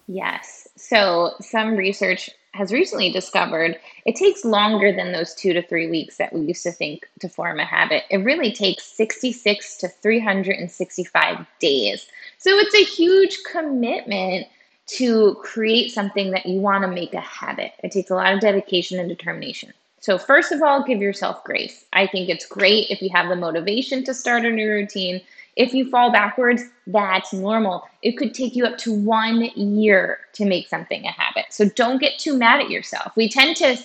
Yes. 0.08 0.68
So 0.76 1.34
some 1.42 1.76
research 1.76 2.30
has 2.58 2.74
recently 2.74 3.12
discovered 3.12 3.80
it 4.06 4.16
takes 4.16 4.44
longer 4.44 4.92
than 4.92 5.12
those 5.12 5.36
two 5.36 5.54
to 5.54 5.62
three 5.62 5.90
weeks 5.90 6.18
that 6.18 6.34
we 6.34 6.42
used 6.42 6.64
to 6.64 6.72
think 6.72 7.08
to 7.20 7.30
form 7.30 7.60
a 7.60 7.66
habit. 7.66 8.04
It 8.10 8.18
really 8.18 8.52
takes 8.52 8.86
66 8.86 9.78
to 9.78 9.88
365 9.88 11.46
days. 11.60 12.08
So 12.40 12.52
it's 12.58 12.76
a 12.76 12.84
huge 12.84 13.40
commitment 13.50 14.48
to 14.88 15.36
create 15.44 15.92
something 15.92 16.32
that 16.32 16.46
you 16.46 16.60
want 16.60 16.84
to 16.84 16.88
make 16.88 17.14
a 17.14 17.20
habit. 17.20 17.74
It 17.84 17.92
takes 17.92 18.10
a 18.10 18.16
lot 18.16 18.34
of 18.34 18.40
dedication 18.40 19.00
and 19.00 19.10
determination. 19.10 19.74
So, 20.00 20.18
first 20.18 20.52
of 20.52 20.62
all, 20.62 20.84
give 20.84 21.02
yourself 21.02 21.44
grace. 21.44 21.86
I 21.92 22.08
think 22.08 22.30
it's 22.30 22.46
great 22.46 22.90
if 22.90 23.02
you 23.02 23.10
have 23.14 23.30
the 23.30 23.36
motivation 23.36 24.04
to 24.06 24.14
start 24.14 24.46
a 24.46 24.52
new 24.52 24.70
routine 24.70 25.22
if 25.58 25.74
you 25.74 25.90
fall 25.90 26.12
backwards, 26.12 26.64
that's 26.86 27.34
normal. 27.34 27.84
It 28.04 28.14
could 28.14 28.34
take 28.34 28.56
you 28.56 28.66
up 28.66 28.78
to 28.80 28.94
one 28.94 29.46
year 29.56 30.20
to 30.34 30.46
make 30.46 30.68
something 30.68 31.04
a 31.04 31.12
habit. 31.12 31.46
So 31.50 31.68
don't 31.70 32.00
get 32.00 32.20
too 32.20 32.38
mad 32.38 32.62
at 32.62 32.70
yourself. 32.70 33.12
We 33.16 33.28
tend 33.28 33.58
to 33.58 33.76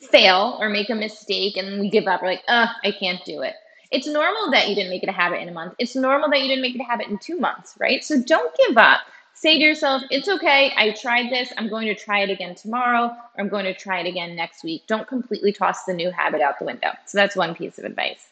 fail 0.00 0.58
or 0.60 0.68
make 0.68 0.90
a 0.90 0.94
mistake 0.94 1.56
and 1.56 1.80
we 1.80 1.88
give 1.88 2.06
up. 2.06 2.22
We're 2.22 2.28
like, 2.28 2.44
ugh, 2.46 2.68
I 2.84 2.92
can't 2.92 3.24
do 3.24 3.40
it. 3.40 3.54
It's 3.90 4.06
normal 4.06 4.50
that 4.50 4.68
you 4.68 4.74
didn't 4.74 4.90
make 4.90 5.02
it 5.02 5.08
a 5.08 5.12
habit 5.12 5.40
in 5.40 5.48
a 5.48 5.52
month. 5.52 5.74
It's 5.78 5.96
normal 5.96 6.28
that 6.28 6.42
you 6.42 6.48
didn't 6.48 6.60
make 6.60 6.74
it 6.74 6.80
a 6.82 6.84
habit 6.84 7.08
in 7.08 7.16
two 7.16 7.40
months, 7.40 7.74
right? 7.80 8.04
So 8.04 8.20
don't 8.22 8.54
give 8.66 8.76
up. 8.76 9.00
Say 9.32 9.56
to 9.56 9.64
yourself, 9.64 10.02
it's 10.10 10.28
okay. 10.28 10.74
I 10.76 10.90
tried 10.90 11.30
this. 11.30 11.52
I'm 11.56 11.70
going 11.70 11.86
to 11.86 11.94
try 11.94 12.20
it 12.20 12.28
again 12.28 12.54
tomorrow, 12.54 13.04
or 13.06 13.40
I'm 13.40 13.48
going 13.48 13.64
to 13.64 13.72
try 13.72 14.00
it 14.00 14.06
again 14.06 14.36
next 14.36 14.62
week. 14.62 14.82
Don't 14.88 15.08
completely 15.08 15.52
toss 15.52 15.84
the 15.84 15.94
new 15.94 16.10
habit 16.10 16.42
out 16.42 16.58
the 16.58 16.66
window. 16.66 16.90
So 17.06 17.16
that's 17.16 17.36
one 17.36 17.54
piece 17.54 17.78
of 17.78 17.84
advice. 17.84 18.26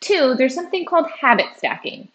Two, 0.00 0.34
there's 0.36 0.54
something 0.54 0.84
called 0.84 1.10
habit 1.10 1.46
stacking. 1.56 2.08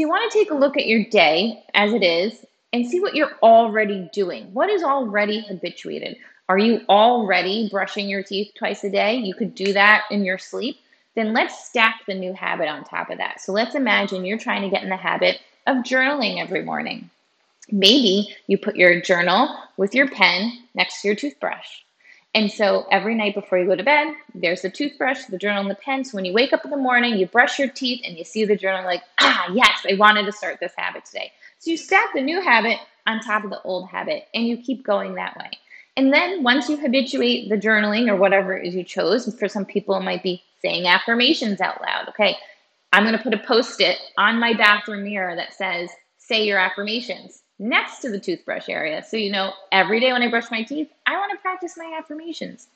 So 0.00 0.04
you 0.04 0.08
want 0.08 0.32
to 0.32 0.38
take 0.38 0.50
a 0.50 0.54
look 0.54 0.78
at 0.78 0.86
your 0.86 1.04
day 1.04 1.62
as 1.74 1.92
it 1.92 2.02
is 2.02 2.46
and 2.72 2.86
see 2.86 3.00
what 3.00 3.14
you're 3.14 3.36
already 3.42 4.08
doing. 4.14 4.46
What 4.54 4.70
is 4.70 4.82
already 4.82 5.42
habituated? 5.42 6.16
Are 6.48 6.56
you 6.56 6.80
already 6.88 7.68
brushing 7.70 8.08
your 8.08 8.22
teeth 8.22 8.52
twice 8.56 8.82
a 8.82 8.88
day? 8.88 9.16
You 9.16 9.34
could 9.34 9.54
do 9.54 9.74
that 9.74 10.04
in 10.10 10.24
your 10.24 10.38
sleep. 10.38 10.78
Then 11.16 11.34
let's 11.34 11.66
stack 11.66 12.00
the 12.06 12.14
new 12.14 12.32
habit 12.32 12.66
on 12.66 12.82
top 12.82 13.10
of 13.10 13.18
that. 13.18 13.42
So 13.42 13.52
let's 13.52 13.74
imagine 13.74 14.24
you're 14.24 14.38
trying 14.38 14.62
to 14.62 14.70
get 14.70 14.82
in 14.82 14.88
the 14.88 14.96
habit 14.96 15.38
of 15.66 15.84
journaling 15.84 16.40
every 16.40 16.64
morning. 16.64 17.10
Maybe 17.70 18.34
you 18.46 18.56
put 18.56 18.76
your 18.76 19.02
journal 19.02 19.54
with 19.76 19.94
your 19.94 20.08
pen 20.08 20.64
next 20.74 21.02
to 21.02 21.08
your 21.08 21.14
toothbrush. 21.14 21.82
And 22.34 22.50
so 22.50 22.86
every 22.92 23.16
night 23.16 23.34
before 23.34 23.58
you 23.58 23.66
go 23.66 23.74
to 23.74 23.82
bed, 23.82 24.14
there's 24.34 24.62
the 24.62 24.70
toothbrush, 24.70 25.24
the 25.24 25.38
journal, 25.38 25.62
and 25.62 25.70
the 25.70 25.74
pen. 25.74 26.04
So 26.04 26.16
when 26.16 26.24
you 26.24 26.32
wake 26.32 26.52
up 26.52 26.64
in 26.64 26.70
the 26.70 26.76
morning, 26.76 27.16
you 27.16 27.26
brush 27.26 27.58
your 27.58 27.68
teeth 27.68 28.02
and 28.06 28.16
you 28.16 28.24
see 28.24 28.44
the 28.44 28.56
journal, 28.56 28.84
like, 28.84 29.02
ah, 29.20 29.48
yes, 29.52 29.84
I 29.90 29.94
wanted 29.94 30.26
to 30.26 30.32
start 30.32 30.58
this 30.60 30.72
habit 30.76 31.04
today. 31.04 31.32
So 31.58 31.72
you 31.72 31.76
stack 31.76 32.14
the 32.14 32.20
new 32.20 32.40
habit 32.40 32.78
on 33.06 33.20
top 33.20 33.42
of 33.42 33.50
the 33.50 33.60
old 33.62 33.88
habit 33.88 34.28
and 34.32 34.46
you 34.46 34.58
keep 34.58 34.84
going 34.84 35.14
that 35.16 35.36
way. 35.36 35.50
And 35.96 36.12
then 36.12 36.44
once 36.44 36.68
you 36.68 36.76
habituate 36.76 37.48
the 37.48 37.56
journaling 37.56 38.08
or 38.08 38.16
whatever 38.16 38.56
it 38.56 38.66
is 38.66 38.74
you 38.76 38.84
chose, 38.84 39.32
for 39.36 39.48
some 39.48 39.64
people 39.64 39.96
it 39.96 40.04
might 40.04 40.22
be 40.22 40.42
saying 40.62 40.86
affirmations 40.86 41.60
out 41.60 41.82
loud. 41.82 42.08
Okay, 42.10 42.36
I'm 42.92 43.02
going 43.02 43.16
to 43.16 43.22
put 43.22 43.34
a 43.34 43.38
post 43.38 43.80
it 43.80 43.98
on 44.16 44.38
my 44.38 44.54
bathroom 44.54 45.02
mirror 45.02 45.34
that 45.34 45.52
says, 45.52 45.90
say 46.18 46.44
your 46.46 46.58
affirmations 46.58 47.39
next 47.60 48.00
to 48.00 48.10
the 48.10 48.18
toothbrush 48.18 48.68
area. 48.68 49.04
So, 49.04 49.16
you 49.16 49.30
know, 49.30 49.52
every 49.70 50.00
day 50.00 50.12
when 50.12 50.22
I 50.22 50.28
brush 50.28 50.50
my 50.50 50.62
teeth, 50.62 50.90
I 51.06 51.16
want 51.16 51.30
to 51.30 51.38
practice 51.38 51.74
my 51.76 51.94
affirmations. 51.96 52.68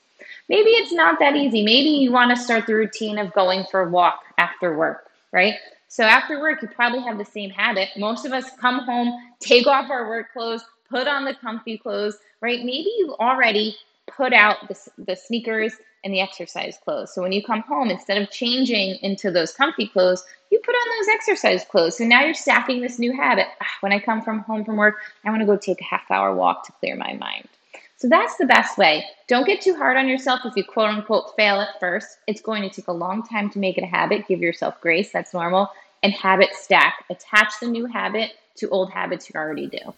Maybe 0.48 0.70
it's 0.70 0.92
not 0.92 1.18
that 1.18 1.34
easy. 1.34 1.64
Maybe 1.64 1.88
you 1.88 2.12
want 2.12 2.30
to 2.30 2.40
start 2.40 2.66
the 2.66 2.74
routine 2.74 3.18
of 3.18 3.32
going 3.32 3.64
for 3.70 3.80
a 3.80 3.90
walk 3.90 4.22
after 4.38 4.76
work, 4.76 5.10
right? 5.32 5.54
So, 5.88 6.04
after 6.04 6.40
work, 6.40 6.62
you 6.62 6.68
probably 6.68 7.00
have 7.00 7.18
the 7.18 7.24
same 7.24 7.50
habit. 7.50 7.88
Most 7.96 8.24
of 8.26 8.32
us 8.32 8.50
come 8.60 8.80
home, 8.80 9.32
take 9.40 9.66
off 9.66 9.90
our 9.90 10.08
work 10.08 10.32
clothes, 10.32 10.64
put 10.88 11.08
on 11.08 11.24
the 11.24 11.34
comfy 11.34 11.78
clothes, 11.78 12.18
right? 12.40 12.60
Maybe 12.60 12.90
you 12.98 13.16
already 13.18 13.76
put 14.06 14.32
out 14.32 14.68
the, 14.68 14.76
the 14.98 15.16
sneakers 15.16 15.74
and 16.04 16.12
the 16.12 16.20
exercise 16.20 16.78
clothes. 16.84 17.12
So 17.14 17.22
when 17.22 17.32
you 17.32 17.42
come 17.42 17.62
home, 17.62 17.90
instead 17.90 18.20
of 18.20 18.30
changing 18.30 18.96
into 19.02 19.30
those 19.30 19.52
comfy 19.52 19.88
clothes, 19.88 20.22
you 20.50 20.60
put 20.60 20.74
on 20.74 20.98
those 20.98 21.14
exercise 21.14 21.64
clothes. 21.64 21.96
So 21.98 22.04
now 22.04 22.22
you're 22.22 22.34
stacking 22.34 22.80
this 22.80 22.98
new 22.98 23.12
habit. 23.12 23.46
Ah, 23.60 23.66
when 23.80 23.92
I 23.92 23.98
come 23.98 24.20
from 24.20 24.40
home 24.40 24.64
from 24.64 24.76
work, 24.76 24.96
I 25.24 25.30
want 25.30 25.40
to 25.40 25.46
go 25.46 25.56
take 25.56 25.80
a 25.80 25.84
half 25.84 26.10
hour 26.10 26.34
walk 26.34 26.66
to 26.66 26.72
clear 26.72 26.94
my 26.96 27.14
mind. 27.14 27.48
So 27.96 28.08
that's 28.08 28.36
the 28.36 28.44
best 28.44 28.76
way. 28.76 29.04
Don't 29.28 29.46
get 29.46 29.62
too 29.62 29.74
hard 29.74 29.96
on 29.96 30.08
yourself 30.08 30.40
if 30.44 30.54
you 30.56 30.64
quote 30.64 30.90
unquote 30.90 31.34
fail 31.36 31.60
at 31.60 31.80
first. 31.80 32.18
It's 32.26 32.42
going 32.42 32.62
to 32.62 32.68
take 32.68 32.88
a 32.88 32.92
long 32.92 33.22
time 33.22 33.48
to 33.50 33.58
make 33.58 33.78
it 33.78 33.84
a 33.84 33.86
habit. 33.86 34.28
Give 34.28 34.40
yourself 34.40 34.78
grace, 34.82 35.10
that's 35.10 35.32
normal. 35.32 35.70
And 36.02 36.12
habit 36.12 36.50
stack. 36.52 37.04
Attach 37.08 37.60
the 37.60 37.66
new 37.66 37.86
habit 37.86 38.32
to 38.56 38.68
old 38.68 38.90
habits 38.90 39.30
you 39.30 39.40
already 39.40 39.68
do. 39.68 39.94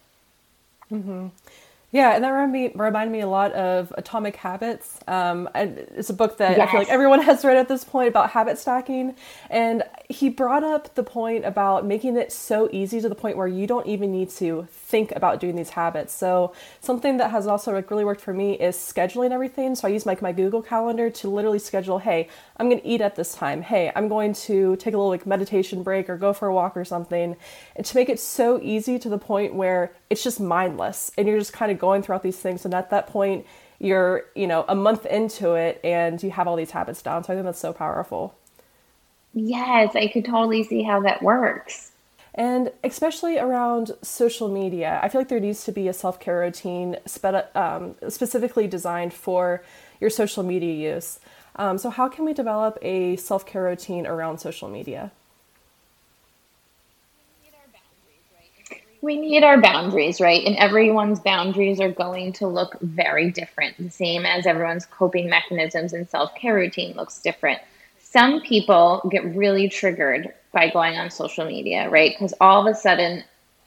Mm-hmm. 0.93 1.27
Yeah, 1.93 2.15
and 2.15 2.25
that 2.25 2.31
reminded 2.31 2.75
me, 2.75 2.85
reminded 2.85 3.13
me 3.13 3.21
a 3.21 3.29
lot 3.29 3.53
of 3.53 3.93
Atomic 3.97 4.37
Habits. 4.37 4.99
Um, 5.07 5.49
it's 5.55 6.11
a 6.11 6.15
book 6.15 6.39
that 6.39 6.57
yes. 6.57 6.69
I 6.69 6.71
feel 6.71 6.81
like 6.81 6.89
everyone 6.89 7.23
has 7.25 7.45
read 7.45 7.57
at 7.57 7.69
this 7.69 7.85
point 7.85 8.09
about 8.09 8.31
habit 8.31 8.59
stacking. 8.59 9.15
And 9.51 9.83
he 10.09 10.29
brought 10.29 10.63
up 10.63 10.95
the 10.95 11.03
point 11.03 11.45
about 11.45 11.85
making 11.85 12.17
it 12.17 12.31
so 12.31 12.69
easy 12.71 13.01
to 13.01 13.09
the 13.09 13.15
point 13.15 13.37
where 13.37 13.49
you 13.49 13.67
don't 13.67 13.87
even 13.87 14.13
need 14.13 14.31
to 14.31 14.69
think 14.71 15.13
about 15.17 15.41
doing 15.41 15.57
these 15.57 15.71
habits. 15.71 16.15
So 16.15 16.53
something 16.81 17.17
that 17.17 17.33
has 17.33 17.47
also 17.47 17.73
like 17.73 17.91
really 17.91 18.05
worked 18.05 18.21
for 18.21 18.33
me 18.33 18.55
is 18.55 18.77
scheduling 18.77 19.33
everything. 19.33 19.75
So 19.75 19.89
I 19.89 19.91
use 19.91 20.07
like 20.07 20.23
my 20.23 20.33
Google 20.33 20.63
Calendar 20.63 21.11
to 21.11 21.29
literally 21.29 21.59
schedule, 21.59 21.99
hey, 21.99 22.29
I'm 22.57 22.69
going 22.69 22.81
to 22.81 22.87
eat 22.87 23.01
at 23.01 23.17
this 23.17 23.35
time. 23.35 23.63
Hey, 23.63 23.91
I'm 23.97 24.07
going 24.09 24.33
to 24.35 24.77
take 24.77 24.95
a 24.95 24.97
little 24.97 25.11
like 25.11 25.27
meditation 25.27 25.83
break 25.83 26.09
or 26.09 26.17
go 26.17 26.33
for 26.33 26.47
a 26.47 26.55
walk 26.55 26.77
or 26.77 26.85
something. 26.85 27.37
And 27.75 27.85
to 27.85 27.97
make 27.97 28.09
it 28.09 28.21
so 28.21 28.61
easy 28.63 29.01
to 29.01 29.09
the 29.09 29.19
point 29.19 29.55
where 29.55 29.93
it's 30.09 30.23
just 30.23 30.39
mindless 30.39 31.11
and 31.19 31.27
you're 31.27 31.39
just 31.39 31.53
kind 31.53 31.73
of 31.73 31.79
going 31.81 32.03
throughout 32.03 32.23
these 32.23 32.39
things. 32.39 32.65
And 32.65 32.75
at 32.75 32.91
that 32.91 33.09
point, 33.09 33.45
you're, 33.81 34.25
you 34.35 34.47
know, 34.47 34.65
a 34.69 34.75
month 34.75 35.05
into 35.05 35.55
it 35.55 35.81
and 35.83 36.23
you 36.23 36.31
have 36.31 36.47
all 36.47 36.57
these 36.57 36.71
habits 36.71 37.03
down. 37.03 37.25
So 37.25 37.33
I 37.33 37.37
think 37.37 37.45
that's 37.45 37.59
so 37.59 37.73
powerful. 37.73 38.37
Yes, 39.39 39.95
I 39.95 40.07
could 40.07 40.25
totally 40.25 40.65
see 40.65 40.83
how 40.83 41.03
that 41.03 41.23
works. 41.23 41.93
And 42.35 42.73
especially 42.83 43.39
around 43.39 43.93
social 44.01 44.49
media, 44.49 44.99
I 45.03 45.11
feel 45.11 45.21
like 45.21 45.29
there 45.29 45.39
needs 45.41 45.65
to 45.65 45.73
be 45.73 45.89
a 45.89 45.93
self 45.93 46.19
care 46.19 46.41
routine 46.41 46.97
spe- 47.05 47.55
um, 47.55 47.97
specifically 48.09 48.67
designed 48.67 49.13
for 49.13 49.63
your 50.01 50.09
social 50.09 50.43
media 50.43 50.95
use. 50.95 51.21
Um, 51.57 51.77
so, 51.77 51.91
how 51.91 52.09
can 52.09 52.25
we 52.25 52.33
develop 52.33 52.79
a 52.81 53.17
self 53.17 53.45
care 53.45 53.65
routine 53.65 54.07
around 54.07 54.39
social 54.39 54.71
media? 54.71 55.13
We 59.03 59.21
need 59.21 59.45
our 59.45 59.61
boundaries, 59.61 60.19
right? 60.19 60.43
And 60.47 60.57
everyone's 60.57 61.21
boundaries 61.21 61.79
are 61.79 61.93
going 61.93 62.33
to 62.35 62.47
look 62.49 62.81
very 62.81 63.31
different, 63.31 63.77
the 63.77 63.91
same 63.91 64.25
as 64.25 64.47
everyone's 64.47 64.87
coping 64.87 65.29
mechanisms 65.29 65.93
and 65.93 66.09
self 66.09 66.35
care 66.35 66.55
routine 66.55 66.97
looks 66.97 67.21
different 67.21 67.61
some 68.17 68.41
people 68.41 69.07
get 69.11 69.37
really 69.37 69.69
triggered 69.69 70.33
by 70.51 70.71
going 70.71 70.97
on 70.97 71.11
social 71.11 71.45
media, 71.45 71.87
right? 71.91 72.15
Because 72.15 72.33
all 72.41 72.67
of 72.67 72.75
a 72.75 72.75
sudden, 72.75 73.23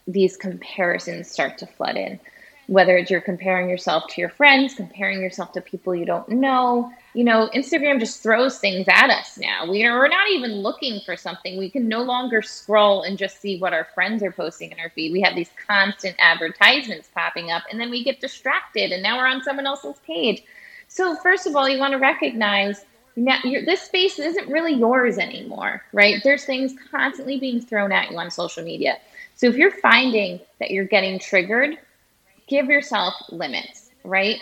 these 0.07 0.35
comparisons 0.35 1.29
start 1.29 1.59
to 1.59 1.67
flood 1.67 1.95
in. 1.95 2.19
Whether 2.65 2.97
it's 2.97 3.11
you're 3.11 3.21
comparing 3.21 3.69
yourself 3.69 4.05
to 4.09 4.21
your 4.21 4.31
friends, 4.31 4.73
comparing 4.73 5.21
yourself 5.21 5.51
to 5.51 5.61
people 5.61 5.93
you 5.93 6.05
don't 6.05 6.27
know, 6.29 6.91
you 7.13 7.23
know, 7.23 7.47
Instagram 7.53 7.99
just 7.99 8.23
throws 8.23 8.57
things 8.57 8.87
at 8.87 9.11
us 9.11 9.37
now. 9.37 9.69
We 9.69 9.85
are, 9.85 9.99
we're 9.99 10.07
not 10.07 10.31
even 10.31 10.63
looking 10.63 10.99
for 11.05 11.15
something. 11.15 11.59
We 11.59 11.69
can 11.69 11.87
no 11.87 12.01
longer 12.01 12.41
scroll 12.41 13.03
and 13.03 13.19
just 13.19 13.39
see 13.39 13.59
what 13.59 13.73
our 13.73 13.85
friends 13.93 14.23
are 14.23 14.31
posting 14.31 14.71
in 14.71 14.79
our 14.79 14.89
feed. 14.89 15.13
We 15.13 15.21
have 15.21 15.35
these 15.35 15.51
constant 15.67 16.15
advertisements 16.17 17.07
popping 17.13 17.51
up, 17.51 17.65
and 17.69 17.79
then 17.79 17.91
we 17.91 18.03
get 18.03 18.19
distracted, 18.19 18.91
and 18.91 19.03
now 19.03 19.17
we're 19.17 19.27
on 19.27 19.43
someone 19.43 19.67
else's 19.67 19.99
page. 20.07 20.41
So, 20.87 21.15
first 21.17 21.45
of 21.45 21.55
all, 21.55 21.69
you 21.69 21.77
want 21.77 21.91
to 21.91 21.99
recognize 21.99 22.83
now 23.19 23.37
this 23.43 23.81
space 23.81 24.17
isn't 24.17 24.47
really 24.49 24.73
yours 24.73 25.17
anymore, 25.17 25.83
right? 25.91 26.21
There's 26.23 26.45
things 26.45 26.73
constantly 26.89 27.37
being 27.37 27.59
thrown 27.59 27.91
at 27.91 28.09
you 28.09 28.17
on 28.17 28.31
social 28.31 28.63
media. 28.63 28.97
So 29.35 29.47
if 29.47 29.57
you're 29.57 29.71
finding 29.71 30.39
that 30.59 30.71
you're 30.71 30.85
getting 30.85 31.19
triggered, 31.19 31.77
give 32.47 32.67
yourself 32.67 33.13
limits, 33.29 33.91
right? 34.05 34.37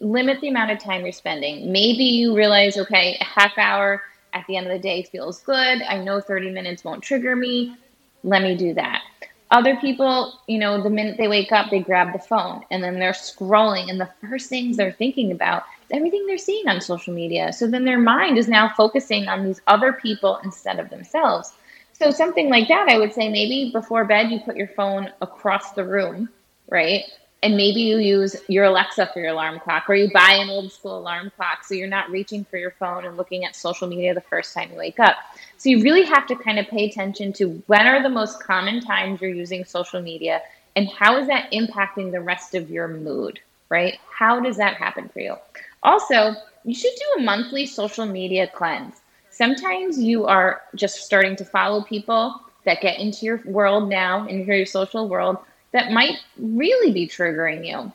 Limit 0.00 0.40
the 0.40 0.48
amount 0.48 0.70
of 0.70 0.78
time 0.78 1.02
you're 1.02 1.12
spending. 1.12 1.70
Maybe 1.70 2.04
you 2.04 2.34
realize, 2.34 2.78
okay, 2.78 3.18
a 3.20 3.24
half 3.24 3.58
hour 3.58 4.02
at 4.32 4.46
the 4.46 4.56
end 4.56 4.66
of 4.66 4.72
the 4.72 4.78
day 4.78 5.02
feels 5.02 5.42
good. 5.42 5.82
I 5.82 5.98
know 6.02 6.20
30 6.20 6.50
minutes 6.50 6.82
won't 6.82 7.02
trigger 7.02 7.36
me. 7.36 7.76
Let 8.24 8.42
me 8.42 8.56
do 8.56 8.72
that. 8.74 9.02
Other 9.50 9.76
people, 9.76 10.40
you 10.46 10.58
know, 10.58 10.82
the 10.82 10.88
minute 10.88 11.16
they 11.18 11.28
wake 11.28 11.52
up, 11.52 11.70
they 11.70 11.80
grab 11.80 12.12
the 12.14 12.18
phone 12.20 12.62
and 12.70 12.82
then 12.82 12.98
they're 12.98 13.12
scrolling, 13.12 13.90
and 13.90 14.00
the 14.00 14.08
first 14.26 14.48
things 14.48 14.76
they're 14.78 14.92
thinking 14.92 15.32
about 15.32 15.64
everything 15.92 16.26
they're 16.26 16.38
seeing 16.38 16.68
on 16.68 16.80
social 16.80 17.14
media. 17.14 17.52
So 17.52 17.66
then 17.66 17.84
their 17.84 17.98
mind 17.98 18.38
is 18.38 18.48
now 18.48 18.68
focusing 18.76 19.28
on 19.28 19.44
these 19.44 19.60
other 19.66 19.92
people 19.92 20.40
instead 20.44 20.78
of 20.78 20.90
themselves. 20.90 21.52
So 21.92 22.10
something 22.10 22.48
like 22.48 22.68
that, 22.68 22.88
I 22.88 22.98
would 22.98 23.12
say 23.12 23.28
maybe 23.28 23.70
before 23.72 24.04
bed 24.06 24.30
you 24.30 24.40
put 24.40 24.56
your 24.56 24.68
phone 24.68 25.10
across 25.20 25.72
the 25.72 25.84
room, 25.84 26.30
right? 26.70 27.04
And 27.42 27.56
maybe 27.56 27.80
you 27.80 27.98
use 27.98 28.36
your 28.48 28.64
Alexa 28.64 29.10
for 29.12 29.20
your 29.20 29.30
alarm 29.30 29.60
clock, 29.60 29.88
or 29.88 29.94
you 29.94 30.10
buy 30.12 30.38
an 30.40 30.50
old 30.50 30.72
school 30.72 30.98
alarm 30.98 31.30
clock 31.36 31.64
so 31.64 31.74
you're 31.74 31.88
not 31.88 32.10
reaching 32.10 32.44
for 32.44 32.56
your 32.56 32.70
phone 32.72 33.04
and 33.04 33.16
looking 33.16 33.44
at 33.44 33.54
social 33.54 33.86
media 33.86 34.14
the 34.14 34.20
first 34.20 34.54
time 34.54 34.70
you 34.70 34.78
wake 34.78 34.98
up. 34.98 35.16
So 35.58 35.68
you 35.68 35.82
really 35.82 36.04
have 36.04 36.26
to 36.28 36.36
kind 36.36 36.58
of 36.58 36.66
pay 36.68 36.88
attention 36.88 37.32
to 37.34 37.62
when 37.66 37.86
are 37.86 38.02
the 38.02 38.08
most 38.08 38.42
common 38.42 38.80
times 38.80 39.20
you're 39.20 39.30
using 39.30 39.64
social 39.64 40.00
media 40.00 40.40
and 40.76 40.88
how 40.88 41.18
is 41.18 41.26
that 41.26 41.50
impacting 41.52 42.12
the 42.12 42.20
rest 42.20 42.54
of 42.54 42.70
your 42.70 42.88
mood, 42.88 43.40
right? 43.68 43.98
How 44.10 44.40
does 44.40 44.56
that 44.58 44.74
happen 44.76 45.08
for 45.08 45.20
you? 45.20 45.36
Also, 45.82 46.34
you 46.64 46.74
should 46.74 46.92
do 46.94 47.20
a 47.20 47.24
monthly 47.24 47.66
social 47.66 48.06
media 48.06 48.46
cleanse. 48.46 49.00
Sometimes 49.30 49.98
you 49.98 50.26
are 50.26 50.62
just 50.74 50.96
starting 50.96 51.36
to 51.36 51.44
follow 51.44 51.82
people 51.82 52.40
that 52.64 52.82
get 52.82 52.98
into 52.98 53.24
your 53.24 53.40
world 53.46 53.88
now, 53.88 54.26
into 54.26 54.54
your 54.54 54.66
social 54.66 55.08
world, 55.08 55.38
that 55.72 55.92
might 55.92 56.18
really 56.38 56.92
be 56.92 57.06
triggering 57.06 57.66
you. 57.66 57.90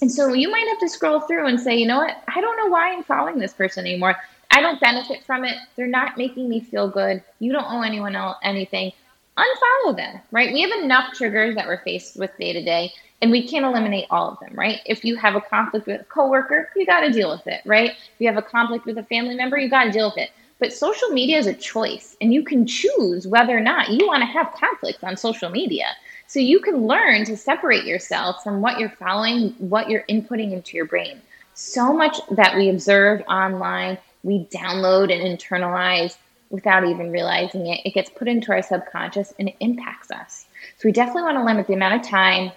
And 0.00 0.10
so 0.10 0.34
you 0.34 0.50
might 0.50 0.66
have 0.68 0.80
to 0.80 0.88
scroll 0.88 1.20
through 1.20 1.46
and 1.46 1.58
say, 1.58 1.76
you 1.76 1.86
know 1.86 1.98
what? 1.98 2.22
I 2.28 2.40
don't 2.40 2.56
know 2.56 2.66
why 2.66 2.92
I'm 2.92 3.04
following 3.04 3.38
this 3.38 3.52
person 3.52 3.86
anymore. 3.86 4.16
I 4.50 4.60
don't 4.60 4.80
benefit 4.80 5.24
from 5.24 5.44
it. 5.44 5.56
They're 5.76 5.86
not 5.86 6.18
making 6.18 6.48
me 6.48 6.60
feel 6.60 6.88
good. 6.88 7.22
You 7.38 7.52
don't 7.52 7.70
owe 7.70 7.82
anyone 7.82 8.16
else 8.16 8.36
anything. 8.42 8.92
Unfollow 9.38 9.96
them, 9.96 10.20
right? 10.30 10.52
We 10.52 10.60
have 10.62 10.82
enough 10.82 11.14
triggers 11.14 11.54
that 11.54 11.66
we're 11.66 11.82
faced 11.82 12.16
with 12.16 12.36
day 12.38 12.52
to 12.52 12.62
day 12.62 12.92
and 13.22 13.30
we 13.30 13.46
can't 13.46 13.64
eliminate 13.64 14.06
all 14.10 14.30
of 14.30 14.40
them, 14.40 14.52
right? 14.54 14.80
If 14.84 15.04
you 15.04 15.16
have 15.16 15.36
a 15.36 15.40
conflict 15.40 15.86
with 15.86 16.00
a 16.00 16.04
coworker, 16.04 16.68
you 16.74 16.84
got 16.84 17.00
to 17.00 17.12
deal 17.12 17.30
with 17.30 17.46
it, 17.46 17.62
right? 17.64 17.90
If 17.90 18.14
you 18.18 18.26
have 18.26 18.36
a 18.36 18.42
conflict 18.42 18.84
with 18.84 18.98
a 18.98 19.04
family 19.04 19.36
member, 19.36 19.56
you 19.56 19.70
got 19.70 19.84
to 19.84 19.92
deal 19.92 20.08
with 20.08 20.18
it. 20.18 20.30
But 20.58 20.72
social 20.72 21.08
media 21.08 21.38
is 21.38 21.46
a 21.46 21.54
choice, 21.54 22.16
and 22.20 22.32
you 22.32 22.44
can 22.44 22.66
choose 22.66 23.26
whether 23.26 23.56
or 23.56 23.60
not 23.60 23.90
you 23.90 24.06
want 24.06 24.20
to 24.20 24.26
have 24.26 24.54
conflicts 24.54 25.02
on 25.02 25.16
social 25.16 25.50
media. 25.50 25.86
So 26.26 26.40
you 26.40 26.60
can 26.60 26.86
learn 26.86 27.24
to 27.26 27.36
separate 27.36 27.84
yourself 27.84 28.42
from 28.42 28.60
what 28.60 28.78
you're 28.78 28.88
following, 28.90 29.50
what 29.58 29.88
you're 29.88 30.04
inputting 30.08 30.52
into 30.52 30.76
your 30.76 30.86
brain. 30.86 31.20
So 31.54 31.92
much 31.92 32.20
that 32.32 32.56
we 32.56 32.70
observe 32.70 33.22
online, 33.28 33.98
we 34.24 34.46
download 34.46 35.12
and 35.12 35.38
internalize 35.38 36.16
without 36.52 36.86
even 36.86 37.10
realizing 37.10 37.66
it. 37.66 37.80
It 37.84 37.94
gets 37.94 38.10
put 38.10 38.28
into 38.28 38.52
our 38.52 38.62
subconscious 38.62 39.34
and 39.40 39.48
it 39.48 39.56
impacts 39.58 40.12
us. 40.12 40.46
So 40.78 40.86
we 40.86 40.92
definitely 40.92 41.22
want 41.22 41.38
to 41.38 41.44
limit 41.44 41.66
the 41.66 41.74
amount 41.74 41.96
of 41.96 42.08
time 42.08 42.52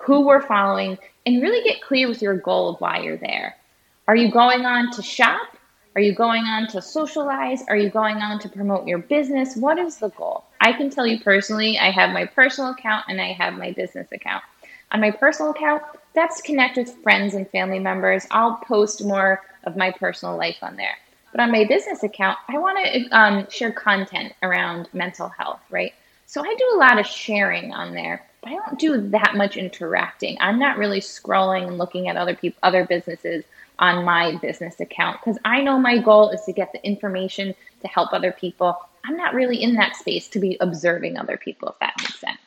who 0.00 0.26
we're 0.26 0.40
following, 0.40 0.96
and 1.26 1.42
really 1.42 1.62
get 1.62 1.82
clear 1.82 2.08
with 2.08 2.22
your 2.22 2.34
goal 2.34 2.70
of 2.70 2.80
why 2.80 3.00
you're 3.00 3.18
there. 3.18 3.54
Are 4.08 4.16
you 4.16 4.30
going 4.30 4.64
on 4.64 4.90
to 4.92 5.02
shop? 5.02 5.56
Are 5.94 6.00
you 6.00 6.14
going 6.14 6.44
on 6.44 6.68
to 6.68 6.80
socialize? 6.80 7.62
Are 7.68 7.76
you 7.76 7.90
going 7.90 8.16
on 8.16 8.38
to 8.40 8.48
promote 8.48 8.86
your 8.86 8.98
business? 8.98 9.56
What 9.56 9.78
is 9.78 9.98
the 9.98 10.08
goal? 10.08 10.44
I 10.60 10.72
can 10.72 10.88
tell 10.88 11.06
you 11.06 11.20
personally, 11.20 11.78
I 11.78 11.90
have 11.90 12.10
my 12.10 12.24
personal 12.24 12.70
account 12.70 13.04
and 13.08 13.20
I 13.20 13.32
have 13.32 13.54
my 13.54 13.72
business 13.72 14.10
account. 14.10 14.42
On 14.92 15.00
my 15.00 15.10
personal 15.10 15.50
account, 15.50 15.82
that's 16.14 16.40
connect 16.40 16.78
with 16.78 16.94
friends 17.02 17.34
and 17.34 17.48
family 17.50 17.78
members. 17.78 18.26
I'll 18.30 18.56
post 18.56 19.04
more 19.04 19.42
of 19.64 19.76
my 19.76 19.90
personal 19.90 20.36
life 20.36 20.58
on 20.62 20.76
there. 20.76 20.96
But 21.32 21.40
on 21.40 21.52
my 21.52 21.64
business 21.64 22.02
account, 22.02 22.38
I 22.48 22.58
want 22.58 22.78
to 22.84 23.08
um, 23.16 23.46
share 23.50 23.72
content 23.72 24.32
around 24.42 24.88
mental 24.92 25.28
health, 25.28 25.60
right? 25.70 25.94
So 26.26 26.42
I 26.42 26.54
do 26.54 26.72
a 26.74 26.78
lot 26.78 26.98
of 26.98 27.06
sharing 27.06 27.72
on 27.72 27.94
there, 27.94 28.24
but 28.42 28.52
I 28.52 28.54
don't 28.54 28.78
do 28.78 29.08
that 29.10 29.34
much 29.36 29.56
interacting. 29.56 30.36
I'm 30.40 30.58
not 30.58 30.78
really 30.78 31.00
scrolling 31.00 31.68
and 31.68 31.78
looking 31.78 32.08
at 32.08 32.16
other 32.16 32.34
people, 32.34 32.58
other 32.62 32.84
businesses 32.84 33.44
on 33.78 34.04
my 34.04 34.36
business 34.36 34.78
account 34.80 35.18
because 35.20 35.38
I 35.44 35.62
know 35.62 35.78
my 35.78 35.98
goal 35.98 36.30
is 36.30 36.42
to 36.42 36.52
get 36.52 36.72
the 36.72 36.84
information 36.86 37.54
to 37.80 37.88
help 37.88 38.12
other 38.12 38.32
people. 38.32 38.78
I'm 39.04 39.16
not 39.16 39.34
really 39.34 39.62
in 39.62 39.74
that 39.74 39.96
space 39.96 40.28
to 40.28 40.38
be 40.38 40.56
observing 40.60 41.16
other 41.16 41.36
people, 41.36 41.70
if 41.70 41.78
that 41.80 41.94
makes 41.98 42.20
sense. 42.20 42.38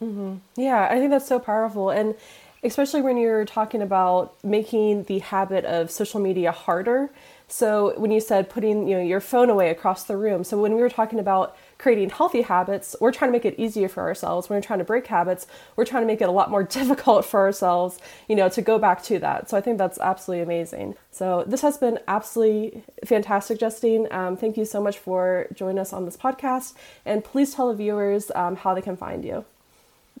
Mm-hmm. 0.00 0.36
Yeah, 0.56 0.88
I 0.90 0.98
think 0.98 1.10
that's 1.10 1.26
so 1.26 1.38
powerful. 1.38 1.90
And 1.90 2.14
especially 2.62 3.02
when 3.02 3.16
you're 3.16 3.44
talking 3.44 3.82
about 3.82 4.42
making 4.44 5.04
the 5.04 5.18
habit 5.20 5.64
of 5.64 5.90
social 5.90 6.20
media 6.20 6.52
harder. 6.52 7.10
So 7.50 7.98
when 7.98 8.12
you 8.12 8.20
said 8.20 8.48
putting 8.48 8.86
you 8.86 8.96
know 8.96 9.02
your 9.02 9.20
phone 9.20 9.50
away 9.50 9.70
across 9.70 10.04
the 10.04 10.16
room, 10.16 10.44
so 10.44 10.56
when 10.56 10.72
we 10.72 10.80
were 10.80 10.88
talking 10.88 11.18
about 11.18 11.56
creating 11.78 12.10
healthy 12.10 12.42
habits, 12.42 12.94
we're 13.00 13.10
trying 13.10 13.30
to 13.30 13.32
make 13.32 13.44
it 13.44 13.58
easier 13.58 13.88
for 13.88 14.04
ourselves. 14.04 14.48
When 14.48 14.56
we're 14.56 14.62
trying 14.62 14.78
to 14.78 14.84
break 14.84 15.08
habits, 15.08 15.48
we're 15.74 15.84
trying 15.84 16.02
to 16.02 16.06
make 16.06 16.20
it 16.20 16.28
a 16.28 16.32
lot 16.32 16.50
more 16.50 16.62
difficult 16.78 17.24
for 17.24 17.40
ourselves, 17.40 17.98
you 18.28 18.36
know, 18.36 18.48
to 18.50 18.62
go 18.62 18.78
back 18.78 19.02
to 19.04 19.18
that. 19.18 19.50
So 19.50 19.56
I 19.56 19.60
think 19.60 19.78
that's 19.78 19.98
absolutely 19.98 20.42
amazing. 20.44 20.94
So 21.10 21.42
this 21.44 21.60
has 21.62 21.76
been 21.76 21.98
absolutely 22.06 22.84
fantastic, 23.04 23.58
Justine. 23.58 24.06
Um, 24.12 24.36
thank 24.36 24.56
you 24.56 24.64
so 24.64 24.80
much 24.80 24.98
for 24.98 25.48
joining 25.52 25.80
us 25.80 25.92
on 25.92 26.04
this 26.04 26.16
podcast, 26.16 26.74
and 27.04 27.24
please 27.24 27.52
tell 27.52 27.68
the 27.68 27.74
viewers 27.74 28.30
um, 28.36 28.54
how 28.54 28.74
they 28.74 28.82
can 28.82 28.96
find 28.96 29.24
you. 29.24 29.44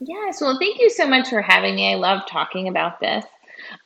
Yes, 0.00 0.40
well, 0.40 0.58
thank 0.58 0.80
you 0.80 0.90
so 0.90 1.06
much 1.06 1.28
for 1.28 1.42
having 1.42 1.76
me. 1.76 1.92
I 1.92 1.96
love 1.96 2.22
talking 2.26 2.66
about 2.66 2.98
this. 2.98 3.24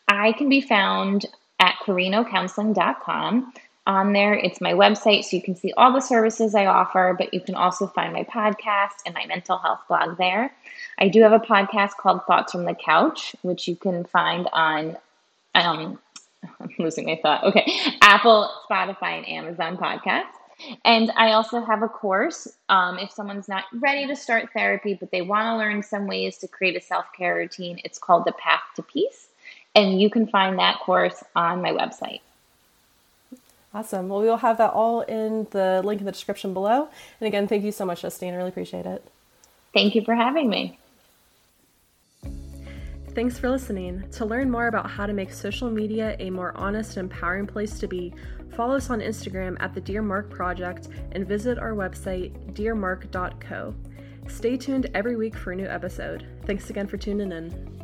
I 0.08 0.32
can 0.32 0.48
be 0.48 0.62
found 0.62 1.26
at 1.60 1.76
carinocounseling.com. 1.84 3.52
On 3.86 4.14
there, 4.14 4.32
it's 4.32 4.62
my 4.62 4.72
website, 4.72 5.24
so 5.24 5.36
you 5.36 5.42
can 5.42 5.54
see 5.54 5.74
all 5.76 5.92
the 5.92 6.00
services 6.00 6.54
I 6.54 6.64
offer, 6.64 7.14
but 7.18 7.34
you 7.34 7.40
can 7.40 7.54
also 7.54 7.86
find 7.86 8.14
my 8.14 8.24
podcast 8.24 9.02
and 9.04 9.14
my 9.14 9.26
mental 9.26 9.58
health 9.58 9.80
blog 9.88 10.16
there. 10.16 10.54
I 10.98 11.08
do 11.08 11.20
have 11.20 11.32
a 11.32 11.38
podcast 11.38 11.90
called 12.00 12.24
Thoughts 12.26 12.52
from 12.52 12.64
the 12.64 12.74
Couch, 12.74 13.36
which 13.42 13.68
you 13.68 13.76
can 13.76 14.04
find 14.04 14.48
on, 14.54 14.96
um, 15.54 15.98
I'm 16.60 16.70
losing 16.78 17.04
my 17.04 17.20
thought. 17.22 17.44
Okay, 17.44 17.70
Apple, 18.00 18.50
Spotify, 18.70 19.18
and 19.18 19.28
Amazon 19.28 19.76
podcasts. 19.76 20.32
And 20.84 21.12
I 21.16 21.32
also 21.32 21.62
have 21.62 21.82
a 21.82 21.88
course. 21.88 22.48
Um, 22.70 22.98
if 22.98 23.10
someone's 23.10 23.48
not 23.48 23.64
ready 23.74 24.06
to 24.06 24.16
start 24.16 24.50
therapy, 24.54 24.94
but 24.94 25.10
they 25.10 25.20
want 25.20 25.46
to 25.46 25.56
learn 25.56 25.82
some 25.82 26.06
ways 26.06 26.38
to 26.38 26.48
create 26.48 26.76
a 26.76 26.80
self 26.80 27.06
care 27.16 27.34
routine, 27.34 27.80
it's 27.84 27.98
called 27.98 28.24
The 28.24 28.32
Path 28.32 28.62
to 28.76 28.82
Peace. 28.82 29.28
And 29.74 30.00
you 30.00 30.08
can 30.08 30.26
find 30.26 30.58
that 30.58 30.80
course 30.80 31.22
on 31.34 31.62
my 31.62 31.72
website. 31.72 32.20
Awesome. 33.74 34.08
Well, 34.08 34.20
we'll 34.20 34.36
have 34.36 34.58
that 34.58 34.72
all 34.72 35.00
in 35.02 35.48
the 35.50 35.82
link 35.84 36.00
in 36.00 36.06
the 36.06 36.12
description 36.12 36.54
below. 36.54 36.88
And 37.20 37.26
again, 37.26 37.48
thank 37.48 37.64
you 37.64 37.72
so 37.72 37.84
much, 37.84 38.02
Justine. 38.02 38.32
I 38.32 38.36
really 38.36 38.50
appreciate 38.50 38.86
it. 38.86 39.04
Thank 39.72 39.96
you 39.96 40.04
for 40.04 40.14
having 40.14 40.48
me. 40.48 40.78
Thanks 43.14 43.38
for 43.38 43.50
listening. 43.50 44.08
To 44.12 44.24
learn 44.24 44.50
more 44.50 44.68
about 44.68 44.90
how 44.90 45.06
to 45.06 45.12
make 45.12 45.32
social 45.32 45.70
media 45.70 46.16
a 46.20 46.30
more 46.30 46.56
honest 46.56 46.96
and 46.96 47.10
empowering 47.10 47.46
place 47.46 47.78
to 47.80 47.88
be, 47.88 48.12
follow 48.56 48.76
us 48.76 48.90
on 48.90 49.00
Instagram 49.00 49.56
at 49.60 49.74
the 49.74 49.80
Dear 49.80 50.02
Mark 50.02 50.30
Project 50.30 50.88
and 51.12 51.26
visit 51.26 51.58
our 51.58 51.72
website, 51.72 52.32
dearmark.co. 52.54 53.74
Stay 54.28 54.56
tuned 54.56 54.90
every 54.94 55.16
week 55.16 55.36
for 55.36 55.52
a 55.52 55.56
new 55.56 55.66
episode. 55.66 56.26
Thanks 56.44 56.70
again 56.70 56.86
for 56.86 56.96
tuning 56.96 57.30
in. 57.30 57.83